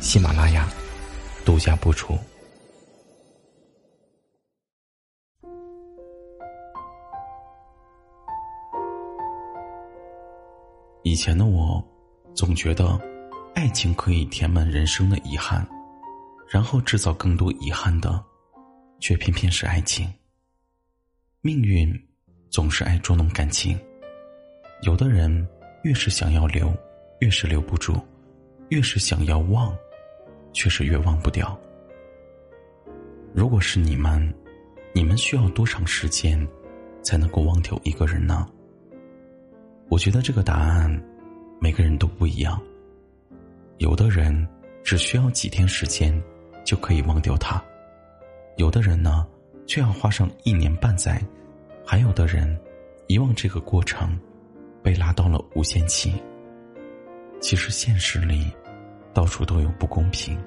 [0.00, 0.68] 喜马拉雅
[1.44, 2.16] 独家播出。
[11.02, 11.82] 以前的我，
[12.34, 13.00] 总觉得，
[13.54, 15.66] 爱情可以填满人生的遗憾，
[16.48, 18.22] 然后制造更多遗憾的，
[19.00, 20.12] 却偏偏是爱情。
[21.40, 21.92] 命运
[22.50, 23.78] 总是爱捉弄感情，
[24.82, 25.46] 有的人
[25.84, 26.72] 越是想要留，
[27.20, 27.94] 越是留不住；
[28.70, 29.72] 越是想要忘，
[30.56, 31.54] 却是越忘不掉。
[33.34, 34.34] 如果是你们，
[34.94, 36.48] 你们需要多长时间，
[37.02, 38.48] 才能够忘掉一个人呢？
[39.90, 40.90] 我觉得这个答案，
[41.60, 42.58] 每个人都不一样。
[43.76, 44.48] 有的人
[44.82, 46.10] 只需要几天时间
[46.64, 47.62] 就可以忘掉他，
[48.56, 49.26] 有的人呢
[49.66, 51.22] 却要花上一年半载，
[51.84, 52.58] 还有的人
[53.08, 54.18] 遗忘这个过程
[54.82, 56.14] 被拉到了无限期。
[57.40, 58.50] 其实现实里
[59.16, 60.38] 到处都有不公平，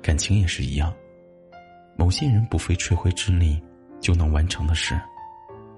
[0.00, 0.90] 感情也是一样。
[1.94, 3.62] 某些人不费吹灰之力
[4.00, 4.98] 就能完成的事，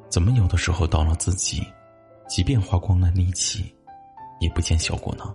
[0.08, 1.66] 怎么有的时候到了自己？
[2.28, 3.74] 即便花光了力气，
[4.38, 5.34] 也不见效果呢。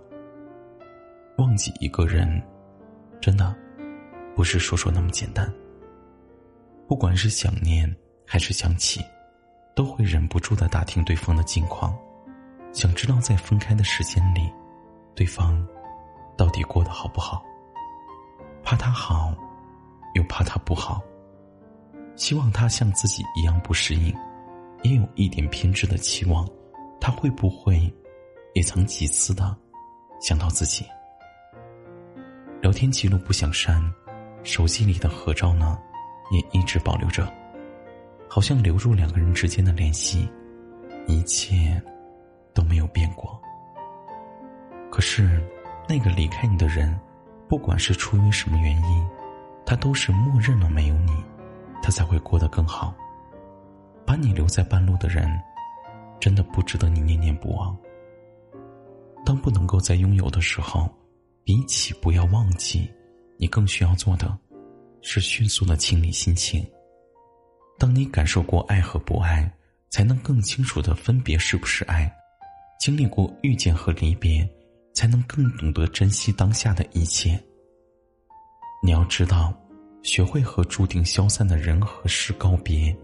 [1.36, 2.42] 忘记一个人，
[3.20, 3.54] 真的
[4.34, 5.52] 不是说说那么简单。
[6.88, 7.94] 不管是想念
[8.26, 9.04] 还是想起，
[9.76, 11.94] 都会忍不住的打听对方的近况，
[12.72, 14.50] 想知道在分开的时间里，
[15.14, 15.62] 对方
[16.40, 17.44] 到底过得好不好。
[18.62, 19.34] 怕他好，
[20.14, 21.02] 又怕他不好。
[22.16, 24.16] 希望他像自己一样不适应，
[24.82, 26.48] 也有一点偏执的期望。
[26.98, 27.92] 他会不会
[28.54, 29.54] 也曾几次的
[30.18, 30.86] 想到自己？
[32.62, 33.78] 聊天记录不想删，
[34.42, 35.78] 手机里的合照呢，
[36.30, 37.30] 也一直保留着，
[38.30, 40.26] 好像留住两个人之间的联系，
[41.06, 41.82] 一切
[42.54, 43.38] 都没有变过。
[44.90, 45.42] 可是，
[45.90, 46.96] 那个离开你的人，
[47.48, 49.08] 不管是出于什么原因，
[49.66, 51.12] 他都是默认了没有你，
[51.82, 52.94] 他才会过得更好。
[54.06, 55.28] 把你留在半路的人。
[56.20, 57.74] 真的不值得你念念不忘。
[59.24, 60.86] 当不能够再拥有的时候，
[61.42, 62.88] 比起不要忘记，
[63.38, 64.38] 你更需要做的，
[65.00, 66.64] 是迅速的清理心情。
[67.78, 69.50] 当你感受过爱和不爱，
[69.88, 72.06] 才能更清楚的分别是不是爱；
[72.78, 74.46] 经历过遇见和离别，
[75.00, 77.42] 才能更懂得珍惜当下的一切。
[78.82, 79.50] 你要知道，
[80.02, 82.94] 学会和注定消散的人和事告别，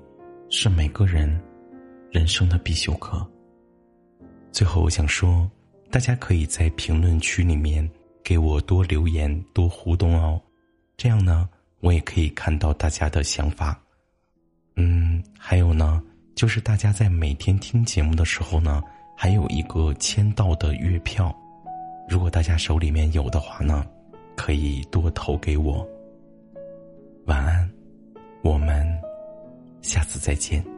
[0.50, 1.42] 是每个人。
[2.12, 3.26] 人生的必修课。
[4.52, 5.50] 最后，我想说，
[5.90, 7.90] 大家可以在评论区里面
[8.22, 10.38] 给我多留言、多互动哦，
[10.98, 11.48] 这样呢，
[11.80, 13.80] 我也可以看到大家的想法。
[14.76, 16.02] 嗯，还有呢，
[16.34, 18.82] 就是大家在每天听节目的时候呢，
[19.16, 21.34] 还有一个签到的月票，
[22.08, 23.84] 如果大家手里面有的话呢，
[24.36, 25.86] 可以多投给我。
[27.26, 27.68] 晚安，
[28.42, 28.86] 我们
[29.82, 30.75] 下次再见。